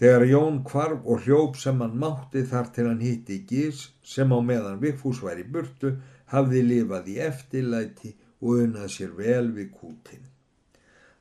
þegar 0.00 0.26
Jón 0.30 0.62
kvarf 0.66 1.04
og 1.04 1.26
hljóp 1.26 1.58
sem 1.60 1.80
hann 1.84 1.98
mátti 2.00 2.42
þar 2.48 2.72
til 2.74 2.88
hann 2.88 3.04
hitti 3.04 3.42
Gís 3.48 3.86
sem 4.14 4.32
á 4.32 4.38
meðan 4.40 4.80
Vigfús 4.82 5.22
var 5.22 5.40
í 5.40 5.46
burtu 5.46 5.96
hafði 6.32 6.62
lifað 6.66 7.10
í 7.12 7.18
eftirlæti 7.28 8.14
og 8.42 8.62
unnað 8.64 8.92
sér 8.96 9.12
vel 9.18 9.52
við 9.54 9.72
kútin. 9.76 10.24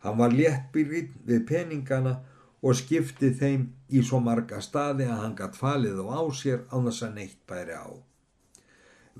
Hann 0.02 0.18
var 0.18 0.34
léttbyrrinn 0.34 1.12
við 1.28 1.44
peningana 1.50 2.16
og 2.62 2.78
skipti 2.78 3.32
þeim 3.38 3.66
í 3.90 4.04
svo 4.06 4.20
marga 4.24 4.62
staði 4.62 5.08
að 5.10 5.22
hann 5.24 5.36
gatt 5.40 5.58
falið 5.58 6.02
á 6.06 6.06
á 6.22 6.24
sér 6.42 6.60
á 6.70 6.76
þess 6.78 7.06
að 7.08 7.16
neitt 7.18 7.40
bæri 7.50 7.78
á. 7.78 7.90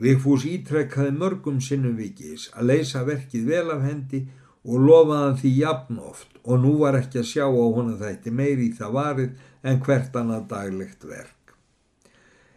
Vigfús 0.02 0.46
ítrekkaði 0.48 1.12
mörgum 1.18 1.60
sinnum 1.62 1.98
vikis 1.98 2.48
að 2.54 2.70
leysa 2.72 3.04
verkið 3.08 3.50
vel 3.50 3.68
af 3.74 3.84
hendi 3.86 4.22
og 4.64 4.86
lofaði 4.86 5.40
því 5.42 5.52
jafn 5.58 6.00
oft 6.12 6.38
og 6.44 6.62
nú 6.64 6.78
var 6.80 6.98
ekki 7.00 7.22
að 7.22 7.30
sjá 7.34 7.46
á 7.50 7.66
honum 7.76 7.98
þætti 8.00 8.34
meiri 8.34 8.70
í 8.70 8.76
það 8.78 8.96
varið 8.98 9.32
en 9.68 9.82
hvert 9.86 10.16
annað 10.22 10.48
daglegt 10.54 11.06
verk. 11.10 11.56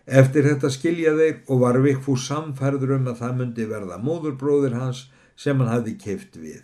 Eftir 0.05 0.45
þetta 0.51 0.71
skilja 0.71 1.15
þeir 1.17 1.37
og 1.49 1.65
var 1.65 1.81
Vigfús 1.81 2.29
samfærður 2.29 2.99
um 2.99 3.11
að 3.13 3.21
það 3.23 3.37
myndi 3.41 3.69
verða 3.73 3.99
móðurbróðir 4.05 4.77
hans 4.77 5.07
sem 5.37 5.59
hann 5.59 5.73
hafði 5.73 5.97
keift 6.01 6.37
við. 6.37 6.63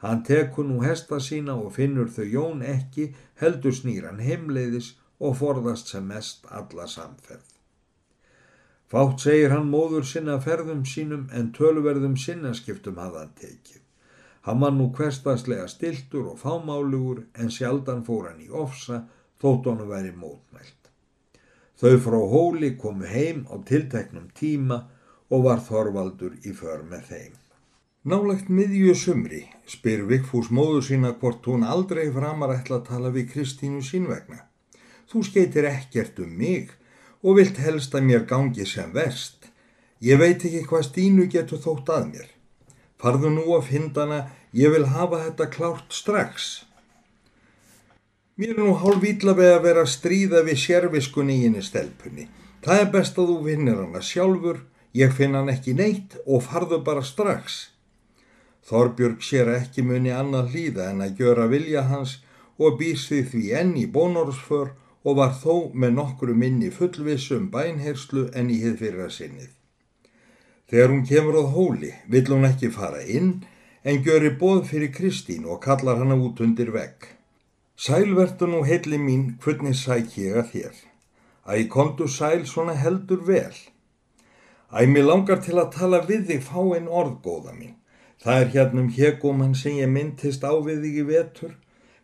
Hann 0.00 0.22
tekur 0.24 0.64
nú 0.64 0.80
hesta 0.80 1.18
sína 1.20 1.58
og 1.60 1.74
finnur 1.76 2.08
þau 2.08 2.26
Jón 2.34 2.62
ekki, 2.64 3.10
heldur 3.40 3.74
snýran 3.76 4.22
heimleiðis 4.24 4.94
og 5.20 5.36
forðast 5.40 5.92
sem 5.92 6.06
mest 6.08 6.46
alla 6.48 6.86
samferð. 6.88 7.44
Fátt 8.90 9.22
segir 9.22 9.52
hann 9.54 9.68
móður 9.70 10.06
sinna 10.08 10.40
ferðum 10.42 10.82
sínum 10.88 11.28
en 11.36 11.52
tölverðum 11.54 12.16
sinnaskiptum 12.18 12.96
hafði 12.98 13.20
hann 13.20 13.36
tekið. 13.42 13.82
Hann 14.48 14.62
var 14.64 14.72
nú 14.72 14.88
hverstaslega 14.96 15.68
stiltur 15.68 16.32
og 16.32 16.40
fámálugur 16.40 17.20
en 17.36 17.52
sjaldan 17.52 18.00
fór 18.06 18.30
hann 18.30 18.40
í 18.40 18.48
ofsa 18.48 19.02
þótt 19.42 19.68
hann 19.68 19.84
væri 19.92 20.14
mótmælt. 20.16 20.90
Þau 21.80 22.00
frá 22.06 22.18
hóli 22.32 22.72
komu 22.80 23.06
heim 23.08 23.44
á 23.52 23.60
tilteknum 23.68 24.32
tíma 24.40 24.80
og 25.30 25.44
var 25.46 25.62
Þorvaldur 25.68 26.40
í 26.48 26.56
för 26.56 26.82
með 26.88 27.06
þeim. 27.12 27.39
Nálegt 28.00 28.48
miðju 28.48 28.94
sumri 28.96 29.42
spyr 29.68 30.06
Vigfús 30.08 30.46
móðu 30.48 30.78
sína 30.86 31.10
hvort 31.20 31.44
hún 31.44 31.66
aldrei 31.68 32.06
framar 32.08 32.54
ætla 32.54 32.78
að 32.78 32.86
tala 32.86 33.08
við 33.12 33.26
Kristínu 33.34 33.82
sín 33.84 34.06
vegna. 34.08 34.46
Þú 35.04 35.20
skeitir 35.26 35.66
ekkert 35.68 36.22
um 36.24 36.30
mig 36.32 36.70
og 37.20 37.36
vilt 37.36 37.58
helst 37.60 37.92
að 37.92 38.06
mér 38.08 38.22
gangi 38.30 38.64
sem 38.64 38.88
verst. 38.94 39.50
Ég 40.00 40.16
veit 40.16 40.40
ekki 40.40 40.62
hvað 40.70 40.86
Stínu 40.86 41.26
getur 41.28 41.60
þótt 41.60 41.92
að 41.92 42.06
mér. 42.14 42.30
Farðu 42.96 43.32
nú 43.34 43.44
að 43.58 43.68
findana, 43.68 44.20
ég 44.56 44.72
vil 44.72 44.86
hafa 44.88 45.20
þetta 45.26 45.48
klárt 45.52 45.92
strax. 45.92 46.46
Mér 48.40 48.54
er 48.54 48.62
nú 48.62 48.78
hálf 48.80 49.04
ítlavega 49.04 49.58
að 49.58 49.66
vera 49.66 49.82
að 49.84 49.92
stríða 49.92 50.40
við 50.48 50.62
sérviskunni 50.62 51.36
í 51.36 51.44
henni 51.44 51.60
stelpunni. 51.60 52.30
Það 52.64 52.80
er 52.80 52.88
best 52.96 53.20
að 53.20 53.34
þú 53.34 53.36
vinnir 53.44 53.76
hana 53.84 54.00
sjálfur, 54.00 54.64
ég 54.96 55.12
finn 55.12 55.36
hann 55.36 55.52
ekki 55.52 55.76
neitt 55.76 56.16
og 56.24 56.48
farðu 56.48 56.80
bara 56.86 57.04
strax. 57.04 57.60
Þorbjörg 58.68 59.22
sér 59.24 59.48
ekki 59.54 59.82
muni 59.86 60.12
annað 60.14 60.52
hlýða 60.54 60.90
en 60.92 61.04
að 61.06 61.22
gjöra 61.22 61.46
vilja 61.52 61.86
hans 61.88 62.18
og 62.58 62.76
býrst 62.80 63.14
því 63.32 63.44
enn 63.60 63.72
í 63.80 63.86
bónorsför 63.94 64.74
og 65.04 65.16
var 65.16 65.32
þó 65.42 65.54
með 65.72 65.96
nokkru 65.96 66.34
minni 66.36 66.68
fullvissum 66.74 67.48
bænherslu 67.54 68.26
enn 68.36 68.50
í 68.52 68.58
hið 68.64 68.76
fyrra 68.82 69.08
sinnið. 69.12 69.48
Þegar 70.68 70.92
hún 70.92 71.06
kemur 71.08 71.40
á 71.40 71.44
hóli 71.54 71.94
vill 72.12 72.28
hún 72.30 72.46
ekki 72.46 72.68
fara 72.74 73.00
inn 73.02 73.32
en 73.82 74.04
göri 74.04 74.30
bóð 74.42 74.68
fyrir 74.68 74.92
Kristín 74.92 75.48
og 75.48 75.62
kallar 75.64 75.98
hana 76.02 76.18
út 76.20 76.42
undir 76.44 76.70
vegg. 76.76 77.08
Sælvertu 77.80 78.46
nú 78.46 78.60
heilli 78.68 78.98
mín, 79.00 79.38
hvernig 79.40 79.74
sæk 79.74 80.18
ég 80.20 80.36
að 80.36 80.50
þér? 80.52 80.74
Æ, 81.48 81.64
kontu 81.72 82.06
sæl 82.06 82.44
svona 82.46 82.76
heldur 82.76 83.24
vel. 83.24 83.56
Æ, 84.68 84.84
mér 84.84 85.08
langar 85.08 85.40
til 85.40 85.56
að 85.56 85.72
tala 85.78 86.04
við 86.04 86.28
þig 86.28 86.42
fá 86.44 86.60
einn 86.60 86.92
orðgóða 86.92 87.56
mín. 87.56 87.79
Það 88.20 88.40
er 88.40 88.50
hérna 88.52 88.80
um 88.82 88.88
hegumann 88.92 89.54
sem 89.56 89.78
ég 89.80 89.88
myndist 89.88 90.42
á 90.44 90.52
við 90.52 90.82
þig 90.84 90.96
í 91.00 91.04
vetur. 91.08 91.52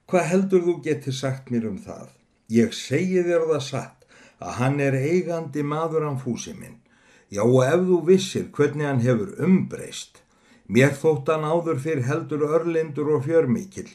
Hvað 0.09 0.29
heldur 0.31 0.63
þú 0.65 0.75
geti 0.87 1.13
sagt 1.13 1.51
mér 1.53 1.67
um 1.69 1.77
það? 1.77 2.07
Ég 2.49 2.73
segi 2.73 3.25
þér 3.27 3.45
það 3.51 3.63
satt 3.67 4.07
að 4.41 4.57
hann 4.61 4.81
er 4.81 4.97
eigandi 4.97 5.65
maður 5.67 6.07
hann 6.07 6.17
fúsi 6.23 6.55
minn. 6.57 6.79
Já 7.29 7.43
og 7.45 7.61
ef 7.67 7.85
þú 7.91 8.01
vissir 8.09 8.49
hvernig 8.57 8.89
hann 8.89 9.05
hefur 9.05 9.37
umbreyst. 9.45 10.23
Mér 10.73 10.97
þótt 10.97 11.29
hann 11.35 11.45
áður 11.45 11.85
fyrir 11.85 12.09
heldur 12.09 12.49
örlindur 12.49 13.13
og 13.19 13.27
fjörmikil. 13.29 13.89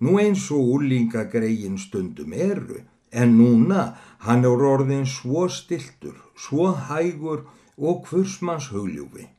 Nú 0.00 0.16
eins 0.22 0.48
og 0.54 0.72
úlinga 0.78 1.28
greiðin 1.28 1.76
stundum 1.76 2.32
eru. 2.32 2.80
En 3.12 3.36
núna 3.36 3.98
hann 4.24 4.48
er 4.48 4.64
orðin 4.72 5.04
svo 5.04 5.44
stiltur, 5.52 6.16
svo 6.36 6.72
hægur 6.88 7.44
og 7.76 8.08
hvursmanns 8.08 8.72
hugljúfi. 8.72 9.35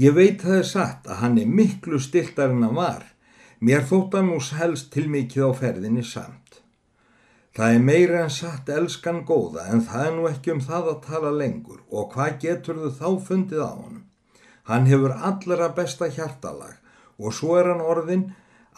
Ég 0.00 0.14
veit 0.16 0.40
það 0.40 0.56
er 0.56 0.68
satt 0.68 1.08
að 1.10 1.18
hann 1.20 1.34
er 1.42 1.48
miklu 1.60 1.98
stiltar 2.00 2.52
en 2.54 2.62
hann 2.64 2.76
var. 2.78 3.02
Mér 3.60 3.82
þótt 3.84 4.14
hann 4.16 4.30
ús 4.32 4.54
helst 4.56 4.88
til 4.94 5.10
mikið 5.12 5.50
á 5.50 5.50
ferðinni 5.58 6.04
samt. 6.06 6.62
Það 7.56 7.74
er 7.74 7.82
meira 7.84 8.20
en 8.24 8.30
satt 8.32 8.70
elskan 8.72 9.18
góða 9.28 9.66
en 9.74 9.82
það 9.84 10.06
er 10.06 10.14
nú 10.16 10.28
ekki 10.30 10.52
um 10.54 10.62
það 10.64 10.86
að 10.92 11.02
tala 11.08 11.32
lengur 11.36 11.82
og 11.90 12.14
hvað 12.14 12.38
getur 12.44 12.78
þau 12.80 12.94
þá 13.00 13.26
fundið 13.26 13.60
á 13.60 13.72
honum? 13.74 14.04
Hann 14.70 14.86
hefur 14.88 15.16
allra 15.30 15.68
besta 15.76 16.08
hjartalag 16.08 16.78
og 17.18 17.34
svo 17.36 17.58
er 17.58 17.68
hann 17.72 17.82
orðin 17.84 18.22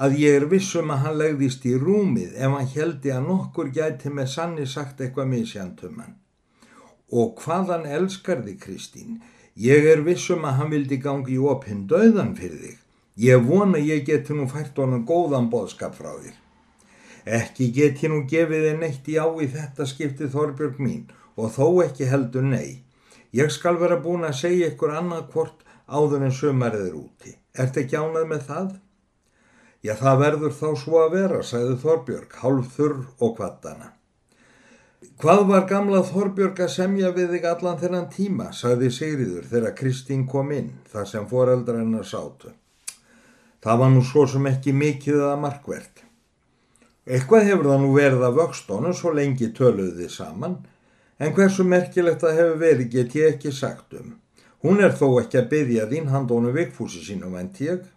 að 0.02 0.16
ég 0.24 0.40
er 0.40 0.46
vissum 0.50 0.90
að 0.90 1.04
hann 1.04 1.20
legðist 1.20 1.68
í 1.68 1.76
rúmið 1.78 2.32
ef 2.34 2.56
hann 2.56 2.72
heldi 2.72 3.12
að 3.14 3.28
nokkur 3.28 3.70
gæti 3.76 4.10
með 4.10 4.32
sanni 4.32 4.66
sagt 4.66 5.04
eitthvað 5.04 5.30
misjantum 5.36 6.02
hann. 6.02 6.18
Og 7.12 7.38
hvaðan 7.44 7.86
elskar 7.86 8.42
þið 8.42 8.58
Kristín? 8.64 9.22
Ég 9.60 9.84
er 9.84 10.00
vissum 10.00 10.46
að 10.48 10.54
hann 10.58 10.70
vildi 10.72 10.96
gangi 10.96 11.34
í 11.34 11.42
opinn 11.52 11.84
döðan 11.88 12.32
fyrir 12.38 12.60
þig. 12.60 12.78
Ég 13.20 13.42
vona 13.44 13.78
ég 13.78 14.06
geti 14.06 14.32
nú 14.32 14.46
fært 14.48 14.78
honum 14.80 15.04
góðan 15.04 15.50
boðskap 15.52 15.92
frá 15.98 16.14
þér. 16.14 16.38
Ekki 17.38 17.68
get 17.76 18.00
ég 18.02 18.10
nú 18.10 18.22
gefið 18.26 18.64
þið 18.66 18.78
neitt 18.80 19.10
í 19.12 19.18
á 19.20 19.28
í 19.28 19.50
þetta 19.52 19.86
skiptið 19.86 20.32
Þorbjörg 20.32 20.80
mín 20.80 21.04
og 21.36 21.52
þó 21.52 21.66
ekki 21.84 22.08
heldur 22.08 22.48
nei. 22.48 22.80
Ég 23.36 23.52
skal 23.52 23.76
vera 23.76 24.00
búin 24.00 24.24
að 24.24 24.40
segja 24.40 24.72
ykkur 24.72 24.96
annað 24.96 25.28
hvort 25.34 25.60
áður 25.86 26.24
en 26.26 26.34
sömarið 26.40 26.88
er 26.88 26.96
úti. 26.96 27.36
Ert 27.52 27.76
ekki 27.76 28.00
ánað 28.00 28.28
með 28.32 28.48
það? 28.48 28.72
Já, 29.84 29.94
það 30.00 30.20
verður 30.24 30.52
þá 30.56 30.68
svo 30.80 31.00
að 31.02 31.14
vera, 31.18 31.42
sagði 31.44 31.78
Þorbjörg, 31.84 32.36
hálf 32.40 32.76
þurr 32.76 33.00
og 33.20 33.36
kvattana. 33.36 33.92
Hvað 35.22 35.44
var 35.48 35.64
gamla 35.70 36.00
Þorbjörg 36.06 36.60
að 36.62 36.72
semja 36.76 37.10
við 37.14 37.36
þig 37.36 37.46
allan 37.50 37.78
þennan 37.78 38.08
tíma, 38.10 38.48
sagði 38.54 38.90
Sigriður 38.94 39.46
þegar 39.50 39.74
Kristín 39.78 40.24
kom 40.30 40.52
inn, 40.54 40.72
þar 40.90 41.08
sem 41.10 41.28
foreldra 41.30 41.80
hennar 41.80 42.06
sátu. 42.06 42.52
Það 43.62 43.78
var 43.82 43.92
nú 43.94 44.02
svo 44.06 44.24
sem 44.30 44.46
ekki 44.50 44.74
mikið 44.74 45.22
að 45.28 45.40
markvert. 45.44 46.02
Eitthvað 47.06 47.48
hefur 47.48 47.70
það 47.70 47.80
nú 47.82 47.92
verið 47.96 48.26
að 48.26 48.38
vöxtónu 48.38 48.92
svo 48.94 49.14
lengi 49.14 49.50
töluðu 49.54 49.96
þið 50.00 50.12
saman, 50.14 50.56
en 51.18 51.34
hversu 51.34 51.66
merkilegt 51.66 52.22
það 52.22 52.38
hefur 52.38 52.60
verið 52.62 52.92
get 52.96 53.16
ég 53.18 53.36
ekki 53.36 53.54
sagt 53.54 53.94
um. 53.98 54.16
Hún 54.62 54.78
er 54.82 54.94
þó 54.94 55.08
ekki 55.18 55.40
að 55.40 55.48
byggja 55.50 55.88
þín 55.90 56.10
handónu 56.12 56.52
vikfúsi 56.54 57.02
sínum 57.02 57.34
en 57.38 57.50
tík. 57.54 57.88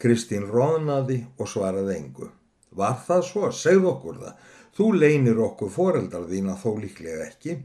Kristín 0.00 0.46
róðnaði 0.48 1.26
og 1.36 1.48
svaraði 1.48 1.98
engu. 1.98 2.30
Var 2.72 2.96
það 3.04 3.26
svo? 3.28 3.50
Segð 3.52 3.88
okkur 3.90 4.22
það. 4.22 4.48
Þú 4.80 4.94
leinir 4.96 5.36
okkur 5.44 5.68
foreldrar 5.68 6.22
þína 6.24 6.54
þó 6.56 6.70
líklega 6.80 7.26
ekki. 7.26 7.58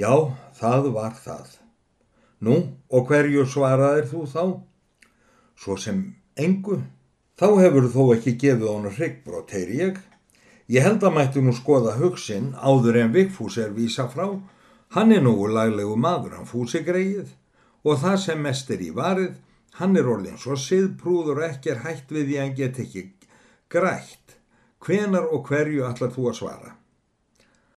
Já, 0.00 0.32
það 0.56 0.86
var 0.94 1.18
það. 1.20 1.50
Nú, 2.40 2.54
og 2.88 3.10
hverju 3.10 3.42
svaraðir 3.44 4.06
þú 4.08 4.22
þá? 4.32 4.44
Svo 5.60 5.76
sem 5.76 5.98
engu. 6.40 6.78
Þá 7.36 7.46
hefur 7.58 7.90
þó 7.92 8.00
ekki 8.14 8.32
gefið 8.40 8.64
honum 8.70 8.96
hryggbrot, 8.96 9.52
heyr 9.52 9.74
ég. 9.76 10.00
Ég 10.72 10.88
held 10.88 11.04
að 11.04 11.18
mættu 11.18 11.44
nú 11.44 11.52
skoða 11.52 11.98
hugsin 12.00 12.54
áður 12.56 13.02
en 13.02 13.12
Vigfús 13.12 13.60
er 13.60 13.76
vísa 13.76 14.08
frá. 14.08 14.30
Hann 14.96 15.12
er 15.12 15.20
nú 15.20 15.36
laglegu 15.52 16.00
maður, 16.00 16.38
hann 16.38 16.48
fúsi 16.48 16.80
greið. 16.80 17.28
Og 17.84 18.00
það 18.00 18.16
sem 18.24 18.40
mest 18.40 18.72
er 18.72 18.80
í 18.80 18.88
varið, 18.96 19.36
hann 19.76 20.00
er 20.00 20.08
orðin 20.08 20.40
svo 20.40 20.56
siðprúður 20.56 21.44
ekki 21.50 21.76
er 21.76 21.84
hægt 21.84 22.08
við 22.08 22.30
því 22.30 22.40
hann 22.40 22.56
get 22.56 22.80
ekki 22.86 23.10
grætt. 23.68 24.21
Hvenar 24.82 25.28
og 25.30 25.46
hverju 25.46 25.84
ætlar 25.86 26.10
þú 26.10 26.30
að 26.30 26.38
svara? 26.40 26.72